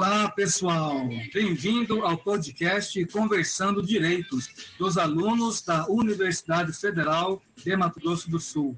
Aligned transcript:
Olá, 0.00 0.30
pessoal. 0.30 1.08
Bem-vindo 1.34 2.06
ao 2.06 2.16
podcast 2.16 3.04
Conversando 3.06 3.82
Direitos 3.82 4.70
dos 4.78 4.96
alunos 4.96 5.60
da 5.60 5.88
Universidade 5.88 6.72
Federal 6.72 7.42
de 7.56 7.76
Mato 7.76 7.98
Grosso 7.98 8.30
do 8.30 8.38
Sul. 8.38 8.76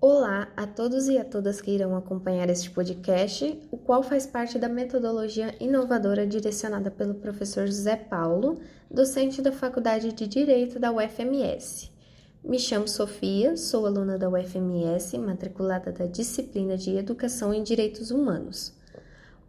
Olá 0.00 0.48
a 0.56 0.66
todos 0.66 1.06
e 1.06 1.16
a 1.16 1.24
todas 1.24 1.60
que 1.60 1.70
irão 1.70 1.96
acompanhar 1.96 2.50
este 2.50 2.72
podcast, 2.72 3.56
o 3.70 3.78
qual 3.78 4.02
faz 4.02 4.26
parte 4.26 4.58
da 4.58 4.68
metodologia 4.68 5.54
inovadora 5.60 6.26
direcionada 6.26 6.90
pelo 6.90 7.14
professor 7.14 7.68
José 7.68 7.94
Paulo, 7.94 8.60
docente 8.90 9.40
da 9.40 9.52
Faculdade 9.52 10.12
de 10.12 10.26
Direito 10.26 10.80
da 10.80 10.90
UFMS. 10.90 11.88
Me 12.42 12.58
chamo 12.58 12.88
Sofia, 12.88 13.56
sou 13.56 13.86
aluna 13.86 14.18
da 14.18 14.28
UFMS, 14.28 15.16
matriculada 15.18 15.92
da 15.92 16.06
disciplina 16.06 16.76
de 16.76 16.96
Educação 16.96 17.54
em 17.54 17.62
Direitos 17.62 18.10
Humanos. 18.10 18.76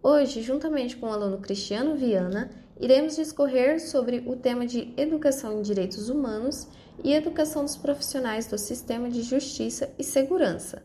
Hoje, 0.02 0.42
juntamente 0.42 0.96
com 0.96 1.08
o 1.08 1.12
aluno 1.12 1.40
Cristiano 1.40 1.94
Viana, 1.94 2.50
iremos 2.80 3.18
discorrer 3.18 3.82
sobre 3.82 4.24
o 4.26 4.34
tema 4.34 4.66
de 4.66 4.94
Educação 4.96 5.60
em 5.60 5.62
Direitos 5.62 6.08
Humanos 6.08 6.70
e 7.04 7.14
Educação 7.14 7.66
dos 7.66 7.76
Profissionais 7.76 8.48
do 8.48 8.58
Sistema 8.58 9.10
de 9.10 9.22
Justiça 9.22 9.90
e 10.00 10.04
Segurança. 10.04 10.82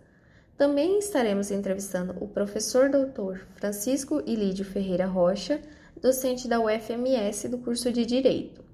Também 0.59 0.99
estaremos 0.99 1.53
entrevistando 1.53 2.17
o 2.21 2.27
professor 2.27 2.91
doutor 2.91 3.47
Francisco 3.55 4.21
Ilídio 4.27 4.65
Ferreira 4.65 5.07
Rocha, 5.07 5.63
docente 6.03 6.49
da 6.49 6.59
UFMS 6.59 7.49
do 7.49 7.59
curso 7.59 7.93
de 7.93 8.05
Direito. 8.05 8.65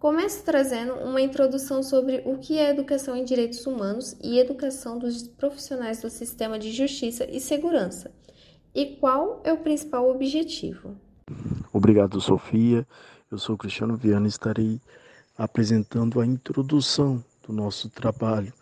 Começo 0.00 0.42
trazendo 0.42 0.94
uma 0.94 1.20
introdução 1.20 1.80
sobre 1.80 2.22
o 2.24 2.38
que 2.38 2.58
é 2.58 2.70
educação 2.70 3.14
em 3.14 3.22
direitos 3.22 3.64
humanos 3.66 4.16
e 4.20 4.36
educação 4.36 4.98
dos 4.98 5.28
profissionais 5.28 6.00
do 6.02 6.10
sistema 6.10 6.58
de 6.58 6.72
justiça 6.72 7.24
e 7.30 7.38
segurança 7.38 8.10
e 8.74 8.96
qual 8.96 9.40
é 9.44 9.52
o 9.52 9.58
principal 9.58 10.10
objetivo? 10.10 10.96
Obrigado, 11.72 12.20
Sofia. 12.20 12.86
Eu 13.30 13.38
sou 13.38 13.56
Cristiano 13.56 13.96
Viana 13.96 14.26
e 14.26 14.28
estarei 14.28 14.80
apresentando 15.38 16.20
a 16.20 16.26
introdução 16.26 17.24
do 17.46 17.52
nosso 17.52 17.88
trabalho, 17.88 18.52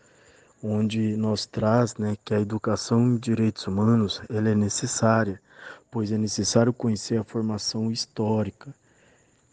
onde 0.63 1.17
nós 1.17 1.47
traz 1.47 1.97
né, 1.97 2.17
que 2.25 2.35
a 2.35 2.41
educação 2.41 3.01
em 3.09 3.17
direitos 3.17 3.67
humanos 3.67 4.21
ela 4.29 4.51
é 4.51 4.55
necessária, 4.55 5.41
pois 5.91 6.13
é 6.13 6.19
necessário 6.19 6.73
conhecer 6.73 7.19
a 7.19 7.25
formação 7.25 7.91
histórica, 7.91 8.75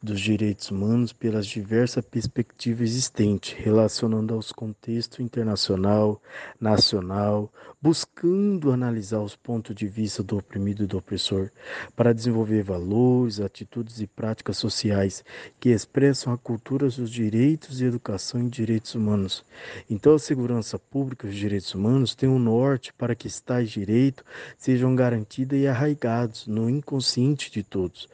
dos 0.06 0.22
direitos 0.22 0.70
humanos 0.70 1.12
pelas 1.12 1.48
diversas 1.48 2.06
perspectivas 2.06 2.92
existentes, 2.92 3.54
relacionando 3.58 4.36
aos 4.36 4.52
contextos 4.52 5.20
internacional, 5.20 6.22
nacional, 6.62 7.52
buscando 7.82 8.72
analisar 8.72 9.20
os 9.20 9.36
pontos 9.36 9.76
de 9.76 9.88
vista 9.88 10.22
do 10.22 10.38
oprimido 10.38 10.84
e 10.84 10.88
do 10.88 11.00
opressor, 11.00 11.50
para 11.96 12.14
desenvolver 12.14 12.62
valores, 12.62 13.40
atitudes 13.40 14.00
e 14.00 14.06
práticas 14.06 14.58
sociais 14.58 15.26
que 15.60 15.70
expressam 15.70 16.32
a 16.32 16.38
cultura 16.38 16.88
dos 16.88 17.10
direitos 17.10 17.82
e 17.82 17.86
educação 17.86 18.42
em 18.42 18.48
direitos 18.48 18.94
humanos. 18.94 19.44
Então, 19.90 20.14
a 20.14 20.20
segurança 20.20 20.78
pública 20.78 21.26
e 21.26 21.32
os 21.32 21.36
direitos 21.36 21.74
humanos 21.74 22.14
têm 22.14 22.30
um 22.30 22.40
norte 22.40 22.94
para 22.94 23.16
que 23.16 23.28
tais 23.42 23.72
direitos 23.72 24.24
sejam 24.58 24.96
garantidos 24.96 25.58
e 25.58 25.68
arraigados 25.68 26.46
no 26.46 26.70
inconsciente 26.70 27.52
de 27.52 27.64
todos 27.64 28.08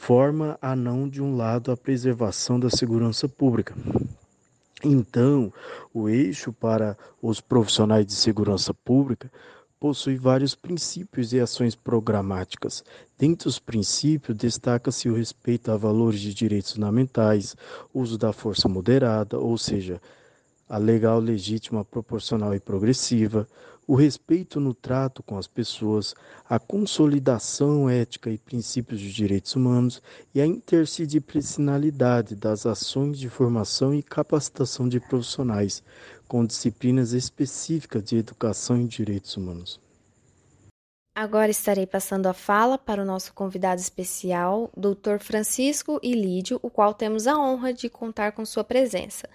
forma 0.00 0.58
a 0.62 0.74
não 0.74 1.06
de 1.06 1.22
um 1.22 1.36
lado 1.36 1.70
a 1.70 1.76
preservação 1.76 2.58
da 2.58 2.70
segurança 2.70 3.28
pública. 3.28 3.76
Então, 4.82 5.52
o 5.92 6.08
eixo 6.08 6.54
para 6.54 6.96
os 7.20 7.38
profissionais 7.38 8.06
de 8.06 8.14
segurança 8.14 8.72
pública 8.72 9.30
possui 9.78 10.16
vários 10.16 10.54
princípios 10.54 11.34
e 11.34 11.38
ações 11.38 11.74
programáticas. 11.76 12.82
Dentre 13.18 13.46
os 13.46 13.58
princípios, 13.58 14.36
destaca-se 14.36 15.06
o 15.10 15.14
respeito 15.14 15.70
a 15.70 15.76
valores 15.76 16.20
de 16.20 16.32
direitos 16.32 16.72
fundamentais, 16.72 17.54
uso 17.92 18.16
da 18.16 18.32
força 18.32 18.70
moderada, 18.70 19.38
ou 19.38 19.58
seja, 19.58 20.00
a 20.66 20.78
legal, 20.78 21.20
legítima, 21.20 21.84
proporcional 21.84 22.54
e 22.54 22.58
progressiva, 22.58 23.46
o 23.90 23.96
respeito 23.96 24.60
no 24.60 24.72
trato 24.72 25.20
com 25.20 25.36
as 25.36 25.48
pessoas, 25.48 26.14
a 26.48 26.60
consolidação 26.60 27.90
ética 27.90 28.30
e 28.30 28.38
princípios 28.38 29.00
de 29.00 29.12
direitos 29.12 29.56
humanos 29.56 30.00
e 30.32 30.40
a 30.40 30.46
interdisciplinaridade 30.46 32.36
das 32.36 32.66
ações 32.66 33.18
de 33.18 33.28
formação 33.28 33.92
e 33.92 34.00
capacitação 34.00 34.88
de 34.88 35.00
profissionais, 35.00 35.82
com 36.28 36.46
disciplinas 36.46 37.12
específicas 37.12 38.04
de 38.04 38.18
educação 38.18 38.76
em 38.76 38.86
direitos 38.86 39.36
humanos. 39.36 39.80
Agora 41.12 41.50
estarei 41.50 41.84
passando 41.84 42.26
a 42.26 42.32
fala 42.32 42.78
para 42.78 43.02
o 43.02 43.04
nosso 43.04 43.34
convidado 43.34 43.80
especial, 43.80 44.70
Dr. 44.76 45.18
Francisco 45.18 45.98
Ilídio, 46.00 46.60
o 46.62 46.70
qual 46.70 46.94
temos 46.94 47.26
a 47.26 47.36
honra 47.36 47.72
de 47.74 47.88
contar 47.88 48.30
com 48.30 48.46
sua 48.46 48.62
presença. 48.62 49.28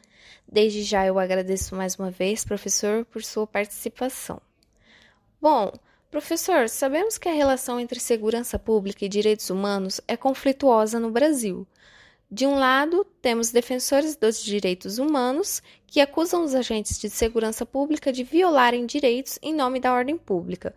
Desde 0.48 0.84
já 0.84 1.06
eu 1.06 1.18
agradeço 1.20 1.76
mais 1.76 1.96
uma 1.96 2.12
vez, 2.12 2.46
professor, 2.46 3.06
por 3.06 3.24
sua 3.24 3.48
participação. 3.48 4.42
Bom, 5.42 5.72
professor, 6.10 6.70
sabemos 6.70 7.18
que 7.18 7.30
a 7.30 7.34
relação 7.34 7.80
entre 7.80 8.00
segurança 8.00 8.58
pública 8.58 9.06
e 9.06 9.10
direitos 9.10 9.50
humanos 9.50 10.02
é 10.08 10.16
conflituosa 10.16 11.00
no 11.00 11.12
Brasil. 11.12 11.68
De 12.30 12.46
um 12.46 12.56
lado, 12.56 13.06
temos 13.22 13.52
defensores 13.52 14.16
dos 14.16 14.44
direitos 14.44 14.98
humanos 14.98 15.62
que 15.86 16.02
acusam 16.02 16.44
os 16.44 16.56
agentes 16.56 17.00
de 17.00 17.10
segurança 17.10 17.66
pública 17.66 18.12
de 18.12 18.24
violarem 18.24 18.86
direitos 18.86 19.38
em 19.42 19.54
nome 19.54 19.80
da 19.80 19.94
ordem 19.94 20.18
pública. 20.18 20.74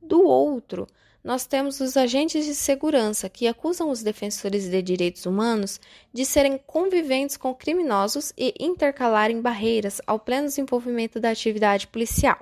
Do 0.00 0.22
outro, 0.22 0.86
nós 1.24 1.46
temos 1.46 1.78
os 1.80 1.96
agentes 1.96 2.44
de 2.44 2.54
segurança 2.54 3.28
que 3.28 3.46
acusam 3.46 3.90
os 3.90 4.02
defensores 4.02 4.68
de 4.68 4.82
direitos 4.82 5.24
humanos 5.24 5.80
de 6.12 6.24
serem 6.24 6.58
conviventes 6.58 7.36
com 7.36 7.54
criminosos 7.54 8.32
e 8.36 8.52
intercalarem 8.58 9.40
barreiras 9.40 10.00
ao 10.06 10.18
pleno 10.18 10.48
desenvolvimento 10.48 11.20
da 11.20 11.30
atividade 11.30 11.86
policial. 11.86 12.38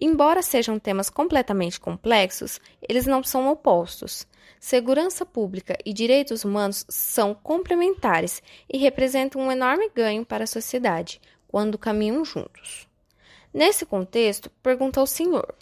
Embora 0.00 0.42
sejam 0.42 0.78
temas 0.78 1.10
completamente 1.10 1.78
complexos, 1.78 2.60
eles 2.88 3.06
não 3.06 3.22
são 3.22 3.48
opostos. 3.48 4.26
Segurança 4.58 5.26
pública 5.26 5.76
e 5.84 5.92
direitos 5.92 6.42
humanos 6.42 6.86
são 6.88 7.34
complementares 7.34 8.42
e 8.68 8.78
representam 8.78 9.42
um 9.42 9.52
enorme 9.52 9.90
ganho 9.94 10.24
para 10.24 10.44
a 10.44 10.48
sociedade 10.48 11.20
quando 11.46 11.78
caminham 11.78 12.24
juntos. 12.24 12.88
Nesse 13.52 13.86
contexto, 13.86 14.50
pergunta 14.62 14.98
ao 14.98 15.06
senhor: 15.06 15.54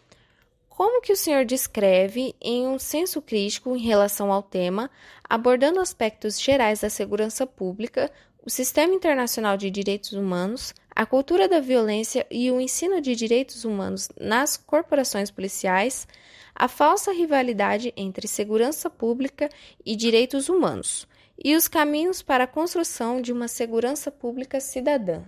como 0.77 1.03
que 1.03 1.13
o 1.13 1.17
senhor 1.17 1.45
descreve 1.45 2.35
em 2.41 2.67
um 2.67 2.79
senso 2.79 3.21
crítico 3.21 3.77
em 3.77 3.81
relação 3.81 4.33
ao 4.33 4.43
tema, 4.43 4.91
abordando 5.29 5.79
aspectos 5.79 6.41
gerais 6.41 6.81
da 6.81 6.89
segurança 6.89 7.47
pública, 7.47 8.11
o 8.45 8.49
sistema 8.49 8.95
internacional 8.95 9.59
de 9.59 9.71
direitos 9.71 10.13
humanos, 10.13 10.75
a 10.91 11.05
cultura 11.05 11.47
da 11.47 11.61
violência 11.61 12.27
e 12.31 12.51
o 12.51 12.59
ensino 12.59 13.03
de 13.03 13.15
direitos 13.15 13.67
humanos 13.67 14.09
nas 14.19 14.57
corporações 14.57 15.31
policiais, 15.31 16.09
a 16.55 16.67
falsa 16.69 17.13
rivalidade 17.13 17.93
entre 17.95 18.27
segurança 18.27 18.89
pública 18.89 19.51
e 19.85 19.95
direitos 19.95 20.49
humanos, 20.49 21.07
e 21.45 21.55
os 21.55 21.69
caminhos 21.69 22.23
para 22.23 22.45
a 22.45 22.49
construção 22.49 23.21
de 23.21 23.31
uma 23.31 23.47
segurança 23.47 24.11
pública 24.11 24.59
cidadã. 24.59 25.23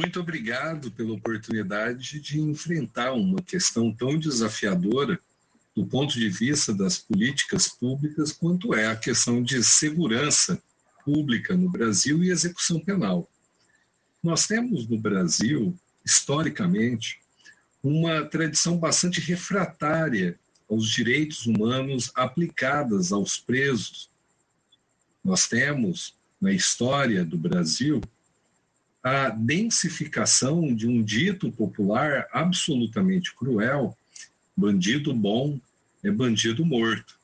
Muito 0.00 0.18
obrigado 0.18 0.90
pela 0.90 1.12
oportunidade 1.12 2.20
de 2.20 2.40
enfrentar 2.40 3.12
uma 3.12 3.42
questão 3.42 3.92
tão 3.92 4.18
desafiadora 4.18 5.20
do 5.76 5.84
ponto 5.84 6.14
de 6.14 6.26
vista 6.30 6.72
das 6.72 6.96
políticas 6.96 7.68
públicas, 7.68 8.32
quanto 8.32 8.74
é 8.74 8.86
a 8.86 8.96
questão 8.96 9.42
de 9.42 9.62
segurança 9.62 10.58
pública 11.04 11.54
no 11.54 11.68
Brasil 11.68 12.24
e 12.24 12.30
execução 12.30 12.80
penal. 12.80 13.30
Nós 14.22 14.46
temos 14.46 14.88
no 14.88 14.98
Brasil, 14.98 15.78
historicamente, 16.02 17.20
uma 17.82 18.24
tradição 18.24 18.78
bastante 18.78 19.20
refratária 19.20 20.40
aos 20.66 20.88
direitos 20.88 21.44
humanos 21.44 22.10
aplicadas 22.14 23.12
aos 23.12 23.36
presos. 23.36 24.08
Nós 25.22 25.46
temos, 25.46 26.16
na 26.40 26.52
história 26.52 27.22
do 27.22 27.36
Brasil, 27.36 28.00
a 29.02 29.30
densificação 29.30 30.74
de 30.74 30.86
um 30.86 31.02
dito 31.02 31.50
popular 31.52 32.28
absolutamente 32.32 33.34
cruel: 33.34 33.96
bandido 34.56 35.14
bom 35.14 35.60
é 36.02 36.10
bandido 36.10 36.64
morto. 36.64 37.18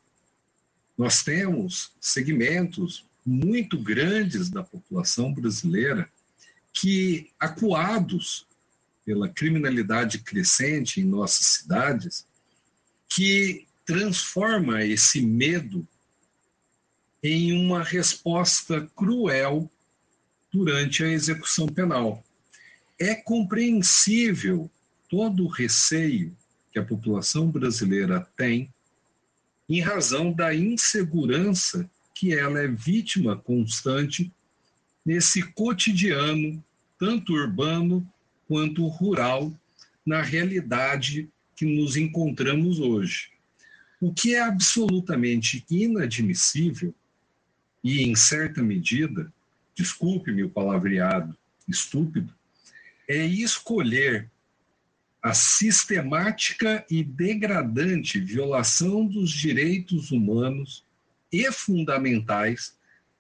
Nós 0.97 1.23
temos 1.23 1.93
segmentos 2.01 3.05
muito 3.25 3.79
grandes 3.79 4.49
da 4.49 4.63
população 4.63 5.33
brasileira 5.33 6.09
que, 6.73 7.31
acuados 7.39 8.47
pela 9.05 9.29
criminalidade 9.29 10.19
crescente 10.21 11.01
em 11.01 11.05
nossas 11.05 11.47
cidades, 11.47 12.27
que 13.09 13.67
transforma 13.85 14.85
esse 14.85 15.21
medo 15.21 15.87
em 17.23 17.53
uma 17.53 17.83
resposta 17.83 18.89
cruel 18.95 19.71
durante 20.57 21.05
a 21.05 21.09
execução 21.09 21.67
penal. 21.67 22.25
É 22.99 23.15
compreensível 23.15 24.71
todo 25.09 25.45
o 25.45 25.49
receio 25.49 26.35
que 26.73 26.79
a 26.79 26.85
população 26.85 27.51
brasileira 27.51 28.27
tem 28.37 28.73
em 29.69 29.81
razão 29.81 30.33
da 30.33 30.55
insegurança 30.55 31.89
que 32.15 32.33
ela 32.33 32.61
é 32.61 32.67
vítima 32.67 33.37
constante 33.37 34.33
nesse 35.05 35.43
cotidiano, 35.43 36.65
tanto 36.99 37.35
urbano 37.35 38.09
quanto 38.49 38.87
rural, 38.87 39.53
na 40.07 40.23
realidade 40.23 41.29
que 41.55 41.67
nos 41.67 41.97
encontramos 41.97 42.79
hoje. 42.79 43.31
O 44.01 44.15
que 44.15 44.35
é 44.35 44.41
absolutamente 44.41 45.65
inadmissível 45.71 46.95
e, 47.85 48.03
em 48.03 48.15
certa 48.15 48.63
medida, 48.63 49.31
desculpe-me 49.77 50.43
o 50.43 50.51
palavreado 50.51 51.37
estúpido, 51.69 52.35
é 53.07 53.25
escolher 53.25 54.31
a 55.23 55.35
sistemática 55.35 56.85
e 56.91 57.05
degradante 57.05 58.19
violação 58.19 59.07
dos 59.07 59.31
direitos 59.31 60.11
humanos 60.11 60.85
e 61.33 61.51
fundamentais 61.53 62.77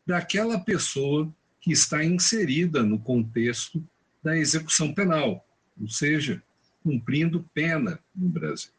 daquela 0.06 0.58
pessoa 0.58 1.32
que 1.60 1.72
está 1.72 2.04
inserida 2.04 2.82
no 2.82 2.98
contexto 2.98 3.84
da 4.22 4.36
execução 4.36 4.94
penal, 4.94 5.46
ou 5.78 5.88
seja, 5.88 6.42
cumprindo 6.82 7.48
pena 7.52 7.98
no 8.14 8.28
Brasil. 8.28 8.70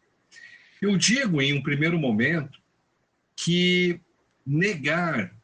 Eu 0.81 0.95
digo, 0.97 1.41
em 1.41 1.53
um 1.53 1.62
primeiro 1.62 2.00
momento, 2.00 2.59
que 3.35 4.00
negar 4.45 5.35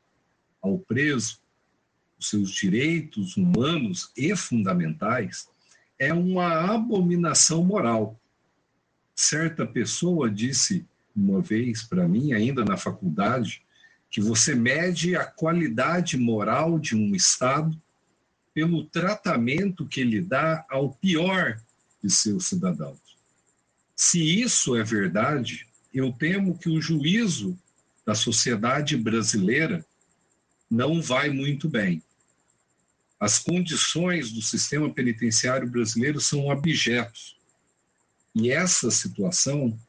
ao 0.61 0.79
preso 0.79 1.42
os 2.23 2.29
seus 2.29 2.51
direitos 2.51 3.35
humanos 3.35 4.09
e 4.15 4.33
fundamentais 4.35 5.49
é 5.99 6.13
uma 6.13 6.73
abominação 6.73 7.63
moral. 7.65 8.17
Certa 9.13 9.67
pessoa 9.67 10.29
disse 10.29 10.85
uma 11.13 11.41
vez 11.41 11.83
para 11.83 12.07
mim, 12.07 12.33
ainda 12.33 12.63
na 12.63 12.77
faculdade, 12.77 13.61
que 14.09 14.21
você 14.21 14.55
mede 14.55 15.15
a 15.15 15.25
qualidade 15.25 16.17
moral 16.17 16.79
de 16.79 16.95
um 16.95 17.13
Estado 17.13 17.79
pelo 18.53 18.85
tratamento 18.85 19.85
que 19.85 19.99
ele 19.99 20.21
dá 20.21 20.65
ao 20.69 20.93
pior 20.93 21.59
de 22.01 22.09
seus 22.09 22.45
cidadãos. 22.45 22.99
Se 23.95 24.41
isso 24.41 24.75
é 24.75 24.83
verdade, 24.83 25.67
eu 25.93 26.11
temo 26.11 26.57
que 26.57 26.69
o 26.69 26.81
juízo 26.81 27.57
da 28.05 28.15
sociedade 28.15 28.95
brasileira 28.97 29.85
não 30.69 31.01
vai 31.01 31.29
muito 31.29 31.69
bem. 31.69 32.01
As 33.23 33.39
condições 33.39 34.33
do 34.33 34.41
sistema 34.41 34.93
penitenciário 34.93 35.65
brasileiro 35.65 36.19
são 36.19 36.51
abjetos. 36.51 37.37
E 38.35 38.51
essa 38.51 38.91
situação 38.91 39.79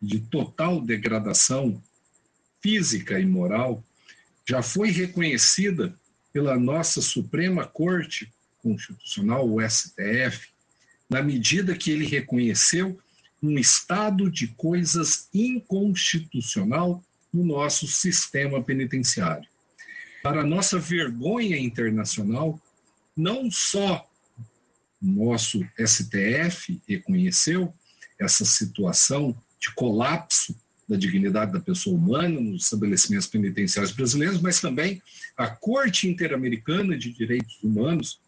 de 0.00 0.20
total 0.20 0.80
degradação 0.80 1.82
física 2.62 3.18
e 3.18 3.26
moral 3.26 3.84
já 4.48 4.62
foi 4.62 4.92
reconhecida 4.92 5.92
pela 6.32 6.56
nossa 6.56 7.02
Suprema 7.02 7.66
Corte 7.66 8.32
Constitucional, 8.62 9.52
o 9.52 9.60
STF, 9.60 10.50
na 11.10 11.20
medida 11.20 11.74
que 11.74 11.90
ele 11.90 12.06
reconheceu 12.06 12.96
um 13.42 13.58
estado 13.58 14.30
de 14.30 14.46
coisas 14.46 15.28
inconstitucional 15.34 17.02
no 17.32 17.44
nosso 17.44 17.88
sistema 17.88 18.62
penitenciário. 18.62 19.48
Para 20.22 20.44
nossa 20.44 20.78
vergonha 20.78 21.58
internacional, 21.58 22.60
não 23.18 23.50
só 23.50 24.08
nosso 25.02 25.60
STF 25.76 26.80
reconheceu 26.88 27.74
essa 28.18 28.44
situação 28.44 29.36
de 29.58 29.74
colapso 29.74 30.56
da 30.88 30.96
dignidade 30.96 31.52
da 31.52 31.60
pessoa 31.60 31.96
humana 31.96 32.40
nos 32.40 32.64
estabelecimentos 32.64 33.26
penitenciários 33.26 33.92
brasileiros, 33.92 34.40
mas 34.40 34.60
também 34.60 35.02
a 35.36 35.48
Corte 35.48 36.08
Interamericana 36.08 36.96
de 36.96 37.12
Direitos 37.12 37.58
Humanos, 37.62 38.20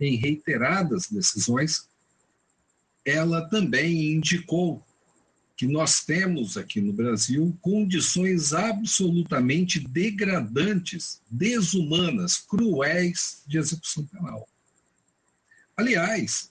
em 0.00 0.16
reiteradas 0.16 1.10
decisões, 1.10 1.88
ela 3.04 3.48
também 3.48 4.12
indicou 4.12 4.85
que 5.56 5.66
nós 5.66 6.04
temos 6.04 6.56
aqui 6.56 6.80
no 6.82 6.92
Brasil 6.92 7.56
condições 7.62 8.52
absolutamente 8.52 9.80
degradantes, 9.80 11.22
desumanas, 11.30 12.36
cruéis 12.36 13.42
de 13.46 13.56
execução 13.56 14.04
penal. 14.06 14.46
Aliás, 15.74 16.50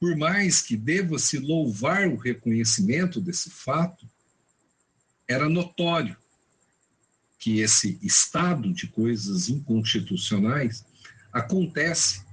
por 0.00 0.16
mais 0.16 0.60
que 0.60 0.76
deva 0.76 1.18
se 1.18 1.38
louvar 1.38 2.08
o 2.08 2.16
reconhecimento 2.16 3.20
desse 3.20 3.50
fato, 3.50 4.08
era 5.28 5.48
notório 5.48 6.16
que 7.38 7.60
esse 7.60 7.98
estado 8.02 8.72
de 8.72 8.88
coisas 8.88 9.48
inconstitucionais 9.48 10.84
acontece 11.32 12.24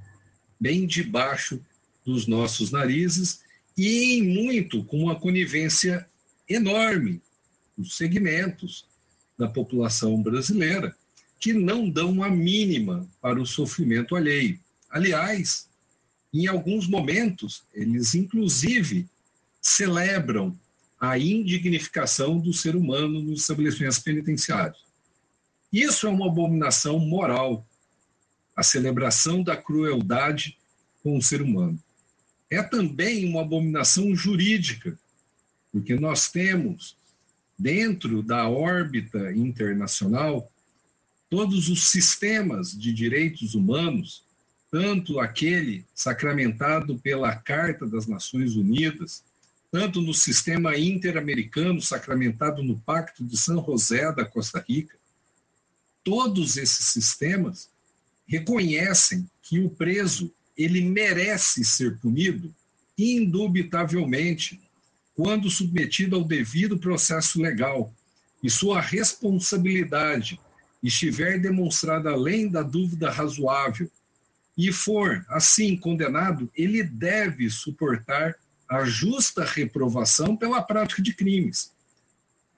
bem 0.60 0.88
debaixo 0.88 1.64
dos 2.04 2.28
nossos 2.28 2.72
narizes 2.72 3.42
e 3.78 4.16
em 4.16 4.24
muito 4.24 4.84
com 4.84 5.04
uma 5.04 5.20
conivência 5.20 6.08
enorme 6.48 7.22
dos 7.78 7.96
segmentos 7.96 8.86
da 9.38 9.48
população 9.48 10.22
brasileira 10.22 10.96
que 11.40 11.54
não 11.54 11.90
dão 11.90 12.22
a 12.24 12.30
mínima 12.30 13.08
para 13.22 13.42
o 13.42 13.46
sofrimento 13.46 14.16
alheio. 14.16 14.60
Aliás, 14.90 15.68
em 16.34 16.48
alguns 16.48 16.88
momentos, 16.88 17.64
eles 17.74 18.14
inclusive 18.14 19.08
celebram 19.60 20.58
a 21.00 21.18
indignificação 21.18 22.40
do 22.40 22.54
ser 22.54 22.76
humano 22.76 23.22
nos 23.22 23.42
estabelecimentos 23.42 24.00
penitenciários. 24.00 24.86
Isso 25.74 26.06
é 26.06 26.10
uma 26.10 26.28
abominação 26.28 27.00
moral, 27.00 27.66
a 28.56 28.62
celebração 28.62 29.42
da 29.42 29.58
crueldade 29.58 30.58
com 31.02 31.18
o 31.18 31.22
ser 31.22 31.42
humano 31.42 31.82
é 32.52 32.62
também 32.62 33.26
uma 33.26 33.42
abominação 33.42 34.14
jurídica, 34.14 35.00
porque 35.72 35.96
nós 35.96 36.30
temos, 36.30 36.98
dentro 37.58 38.22
da 38.22 38.50
órbita 38.50 39.32
internacional, 39.32 40.52
todos 41.30 41.70
os 41.70 41.90
sistemas 41.90 42.78
de 42.78 42.92
direitos 42.92 43.56
humanos, 43.56 44.26
tanto 44.70 45.18
aquele 45.18 45.86
sacramentado 45.96 47.00
pela 47.00 47.34
Carta 47.38 47.88
das 47.88 48.06
Nações 48.06 48.58
Unidas, 48.58 49.24
tanto 49.72 50.02
no 50.02 50.14
sistema 50.14 50.78
interamericano 50.78 51.82
sacramentado 51.82 52.62
no 52.62 52.78
Pacto 52.80 53.24
de 53.24 53.38
São 53.38 53.64
José 53.64 54.12
da 54.12 54.26
Costa 54.26 54.64
Rica, 54.68 54.98
todos 56.04 56.58
esses 56.58 56.88
sistemas 56.88 57.70
reconhecem 58.28 59.30
que 59.42 59.62
o 59.62 59.70
preso 59.70 60.34
ele 60.64 60.82
merece 60.82 61.64
ser 61.64 61.98
punido, 61.98 62.54
indubitavelmente, 62.98 64.62
quando 65.14 65.50
submetido 65.50 66.16
ao 66.16 66.24
devido 66.24 66.78
processo 66.78 67.42
legal 67.42 67.94
e 68.44 68.50
sua 68.50 68.82
responsabilidade 68.82 70.40
estiver 70.82 71.40
demonstrada 71.40 72.12
além 72.12 72.50
da 72.50 72.64
dúvida 72.64 73.10
razoável 73.12 73.90
e 74.58 74.72
for, 74.72 75.26
assim, 75.30 75.78
condenado, 75.78 76.50
ele 76.56 76.84
deve 76.84 77.50
suportar 77.50 78.36
a 78.70 78.86
justa 78.86 79.44
reprovação 79.44 80.36
pela 80.36 80.62
prática 80.62 81.02
de 81.02 81.14
crimes, 81.14 81.72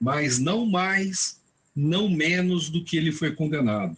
mas 0.00 0.38
não 0.38 0.64
mais, 0.64 1.40
não 1.74 2.08
menos 2.08 2.70
do 2.70 2.84
que 2.84 2.96
ele 2.96 3.12
foi 3.12 3.34
condenado. 3.34 3.96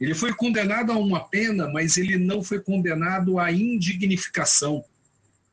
Ele 0.00 0.14
foi 0.14 0.34
condenado 0.34 0.92
a 0.92 0.98
uma 0.98 1.20
pena, 1.20 1.68
mas 1.68 1.96
ele 1.96 2.18
não 2.18 2.42
foi 2.42 2.60
condenado 2.60 3.38
à 3.38 3.50
indignificação, 3.50 4.84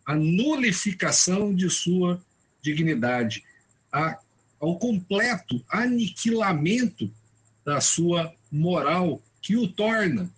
à 0.06 0.16
nulificação 0.16 1.54
de 1.54 1.70
sua 1.70 2.22
dignidade, 2.62 3.44
a, 3.92 4.20
ao 4.60 4.78
completo 4.78 5.64
aniquilamento 5.70 7.12
da 7.66 7.80
sua 7.80 8.34
moral, 8.52 9.22
que 9.42 9.56
o 9.56 9.68
torna, 9.68 10.30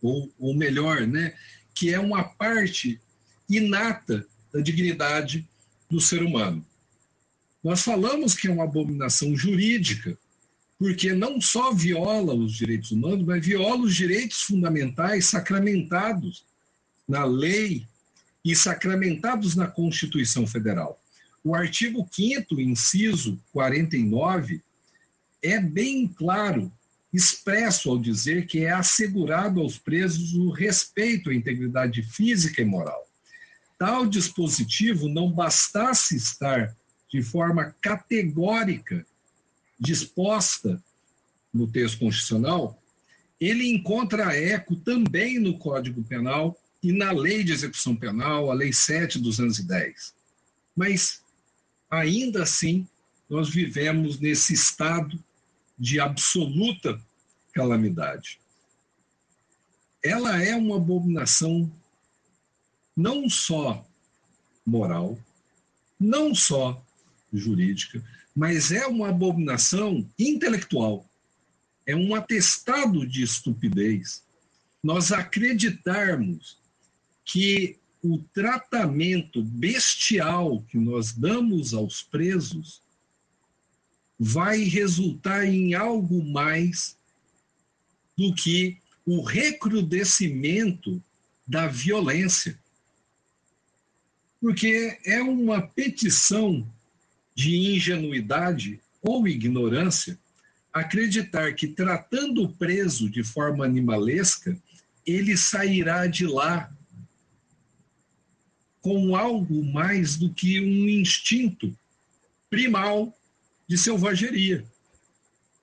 ou, 0.00 0.32
ou 0.38 0.54
melhor, 0.54 1.06
né, 1.06 1.34
que 1.74 1.92
é 1.92 2.00
uma 2.00 2.24
parte 2.24 3.00
inata 3.48 4.26
da 4.52 4.60
dignidade 4.60 5.46
do 5.90 6.00
ser 6.00 6.22
humano. 6.22 6.64
Nós 7.62 7.82
falamos 7.82 8.34
que 8.34 8.46
é 8.46 8.50
uma 8.50 8.64
abominação 8.64 9.36
jurídica, 9.36 10.16
porque 10.78 11.12
não 11.12 11.40
só 11.40 11.72
viola 11.72 12.34
os 12.34 12.54
direitos 12.54 12.92
humanos, 12.92 13.26
mas 13.26 13.44
viola 13.44 13.82
os 13.82 13.94
direitos 13.94 14.42
fundamentais 14.42 15.26
sacramentados 15.26 16.44
na 17.06 17.24
lei 17.24 17.86
e 18.44 18.54
sacramentados 18.54 19.56
na 19.56 19.66
Constituição 19.66 20.46
Federal. 20.46 21.02
O 21.42 21.54
artigo 21.54 22.08
5 22.10 22.60
inciso 22.60 23.40
49, 23.52 24.62
é 25.42 25.60
bem 25.60 26.06
claro 26.06 26.72
expresso 27.12 27.90
ao 27.90 27.98
dizer 27.98 28.46
que 28.46 28.60
é 28.60 28.70
assegurado 28.70 29.60
aos 29.60 29.78
presos 29.78 30.34
o 30.34 30.50
respeito 30.50 31.30
à 31.30 31.34
integridade 31.34 32.02
física 32.02 32.60
e 32.60 32.64
moral. 32.64 33.08
Tal 33.78 34.06
dispositivo 34.06 35.08
não 35.08 35.30
bastasse 35.32 36.16
estar 36.16 36.76
de 37.10 37.22
forma 37.22 37.74
categórica 37.80 39.06
disposta 39.78 40.82
no 41.52 41.66
texto 41.66 41.98
constitucional, 41.98 42.80
ele 43.40 43.68
encontra 43.68 44.34
eco 44.34 44.74
também 44.76 45.38
no 45.38 45.58
Código 45.58 46.02
Penal 46.02 46.58
e 46.82 46.92
na 46.92 47.12
Lei 47.12 47.44
de 47.44 47.52
Execução 47.52 47.94
Penal, 47.94 48.50
a 48.50 48.54
Lei 48.54 48.72
7 48.72 49.18
dos 49.18 49.40
anos 49.40 49.58
10. 49.60 50.14
Mas, 50.74 51.22
ainda 51.90 52.42
assim, 52.42 52.86
nós 53.28 53.48
vivemos 53.48 54.18
nesse 54.18 54.54
estado 54.54 55.22
de 55.78 56.00
absoluta 56.00 57.00
calamidade. 57.52 58.40
Ela 60.02 60.42
é 60.42 60.56
uma 60.56 60.76
abominação 60.76 61.70
não 62.96 63.28
só 63.28 63.86
moral, 64.66 65.18
não 65.98 66.34
só 66.34 66.84
jurídica, 67.32 68.02
mas 68.38 68.70
é 68.70 68.86
uma 68.86 69.08
abominação 69.08 70.08
intelectual. 70.16 71.04
É 71.84 71.96
um 71.96 72.14
atestado 72.14 73.04
de 73.04 73.20
estupidez 73.20 74.22
nós 74.80 75.10
acreditarmos 75.10 76.56
que 77.24 77.76
o 78.00 78.18
tratamento 78.32 79.42
bestial 79.42 80.62
que 80.70 80.78
nós 80.78 81.10
damos 81.12 81.74
aos 81.74 82.00
presos 82.00 82.80
vai 84.16 84.60
resultar 84.62 85.44
em 85.44 85.74
algo 85.74 86.22
mais 86.24 86.96
do 88.16 88.32
que 88.32 88.78
o 89.04 89.20
recrudescimento 89.20 91.02
da 91.44 91.66
violência. 91.66 92.56
Porque 94.40 94.96
é 95.04 95.20
uma 95.20 95.60
petição 95.60 96.64
de 97.38 97.56
ingenuidade 97.56 98.80
ou 99.00 99.28
ignorância 99.28 100.18
acreditar 100.72 101.54
que 101.54 101.68
tratando 101.68 102.42
o 102.42 102.52
preso 102.52 103.08
de 103.08 103.22
forma 103.22 103.64
animalesca, 103.64 104.60
ele 105.06 105.36
sairá 105.36 106.08
de 106.08 106.26
lá 106.26 106.68
com 108.80 109.14
algo 109.14 109.64
mais 109.64 110.16
do 110.16 110.34
que 110.34 110.58
um 110.58 110.88
instinto 110.88 111.72
primal 112.50 113.16
de 113.68 113.78
selvageria. 113.78 114.66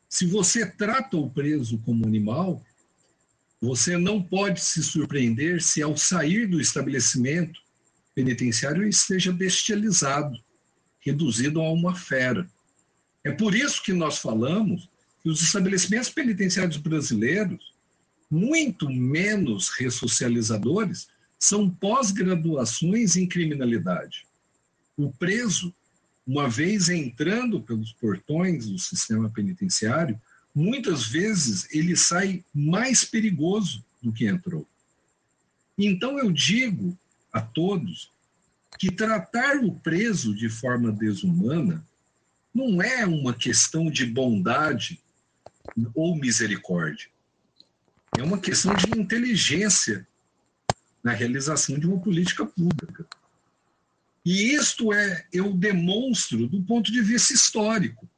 Se 0.08 0.26
você 0.26 0.66
trata 0.66 1.18
o 1.18 1.30
preso 1.30 1.78
como 1.80 2.08
animal, 2.08 2.64
você 3.60 3.98
não 3.98 4.24
pode 4.24 4.62
se 4.62 4.82
surpreender 4.82 5.62
se 5.62 5.82
ao 5.82 5.98
sair 5.98 6.48
do 6.48 6.62
estabelecimento 6.62 7.60
penitenciário 8.14 8.88
esteja 8.88 9.34
bestializado, 9.34 10.42
reduzido 11.06 11.62
a 11.62 11.72
uma 11.72 11.96
fera. 11.96 12.50
É 13.24 13.32
por 13.32 13.56
isso 13.56 13.84
que 13.84 13.94
nós 13.94 14.18
falamos 14.18 14.90
que 15.22 15.30
os 15.30 15.42
estabelecimentos 15.42 16.10
penitenciários 16.10 16.78
brasileiros, 16.78 17.74
muito 18.30 18.90
menos 18.90 19.70
ressocializadores, 19.70 21.08
são 21.40 21.70
pós-graduações 21.70 23.16
em 23.16 23.28
criminalidade. 23.28 24.26
O 24.98 25.12
preso, 25.12 25.74
uma 26.26 26.50
vez 26.50 26.90
entrando 26.90 27.62
pelos 27.62 27.92
portões 27.94 28.68
do 28.68 28.80
sistema 28.80 29.30
penitenciário, 29.30 30.20
muitas 30.54 31.06
vezes 31.06 31.68
ele 31.72 31.96
sai 31.96 32.44
mais 32.54 33.04
perigoso 33.04 33.84
do 34.02 34.12
que 34.12 34.26
entrou. 34.26 34.66
Então 35.78 36.18
eu 36.18 36.32
digo 36.32 36.98
a 37.32 37.42
todos 37.42 38.10
que 38.78 38.92
tratar 38.92 39.58
o 39.58 39.74
preso 39.74 40.36
de 40.36 40.50
forma 40.50 40.92
desumana 40.92 41.86
não 42.54 42.82
é 42.82 43.06
uma 43.06 43.34
questão 43.34 43.90
de 43.90 44.06
bondade 44.06 45.02
ou 45.94 46.16
misericórdia. 46.16 47.10
É 48.18 48.24
uma 48.24 48.40
questão 48.40 48.74
de 48.74 48.98
inteligência 48.98 50.08
na 51.04 51.12
realização 51.12 51.78
de 51.78 51.86
uma 51.86 52.00
política 52.00 52.46
pública. 52.46 53.06
E 54.26 54.56
isto 54.56 54.92
é, 54.92 55.26
eu 55.32 55.54
demonstro 55.54 56.48
do 56.48 56.62
ponto 56.64 56.92
de 56.92 57.02
vista 57.02 57.34
histórico. 57.34 58.10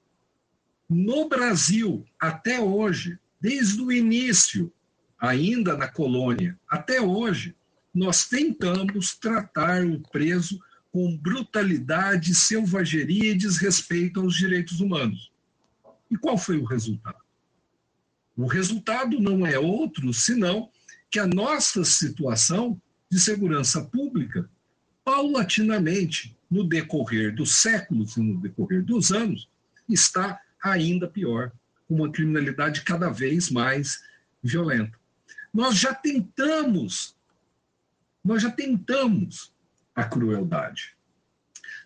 No 0.88 1.28
Brasil, 1.28 2.06
até 2.18 2.62
hoje, 2.62 3.20
desde 3.42 3.82
o 3.82 3.92
início, 3.92 4.72
ainda 5.20 5.76
na 5.76 5.88
colônia, 5.88 6.58
até 6.70 7.02
hoje, 7.02 7.56
nós 7.98 8.28
tentamos 8.28 9.16
tratar 9.16 9.84
o 9.84 10.00
preso 10.12 10.62
com 10.92 11.18
brutalidade, 11.18 12.36
selvageria 12.36 13.32
e 13.32 13.38
desrespeito 13.38 14.22
aos 14.22 14.36
direitos 14.36 14.80
humanos. 14.80 15.32
E 16.10 16.16
qual 16.16 16.38
foi 16.38 16.58
o 16.58 16.64
resultado? 16.64 17.18
O 18.36 18.46
resultado 18.46 19.20
não 19.20 19.48
é 19.48 19.58
outro 19.58 20.14
senão 20.14 20.70
que 21.10 21.18
a 21.18 21.26
nossa 21.26 21.84
situação 21.84 22.80
de 23.10 23.20
segurança 23.20 23.84
pública, 23.84 24.48
paulatinamente, 25.04 26.38
no 26.52 26.64
decorrer 26.64 27.34
dos 27.36 27.56
séculos 27.56 28.16
e 28.16 28.22
no 28.22 28.40
decorrer 28.40 28.84
dos 28.84 29.12
anos, 29.12 29.50
está 29.90 30.40
ainda 30.64 31.08
pior, 31.08 31.52
com 31.88 31.96
uma 31.96 32.12
criminalidade 32.12 32.84
cada 32.84 33.10
vez 33.10 33.50
mais 33.50 34.04
violenta. 34.44 34.98
Nós 35.52 35.78
já 35.78 35.96
tentamos, 35.96 37.17
nós 38.24 38.42
já 38.42 38.52
tentamos 38.52 39.54
a 39.96 40.04
crueldade. 40.04 40.96